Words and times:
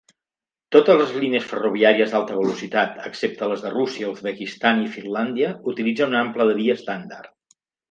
Totes 0.75 0.95
les 1.01 1.11
línies 1.23 1.43
ferroviàries 1.51 2.15
d'alta 2.15 2.37
velocitat, 2.39 2.97
excepte 3.11 3.51
les 3.53 3.67
de 3.67 3.75
Rússia, 3.75 4.09
l'Uzbekistan 4.09 4.83
i 4.87 4.91
Finlàndia 4.97 5.53
utilitzen 5.75 6.15
un 6.15 6.19
ample 6.25 6.51
de 6.53 6.59
via 6.65 6.81
estàndard. 6.81 7.33